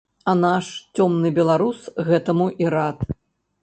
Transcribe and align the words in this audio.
А 0.31 0.33
наш 0.45 0.69
цёмны 0.95 1.33
беларус 1.37 1.79
гэтаму 2.11 2.53
і 2.67 2.77
рад. 2.79 3.09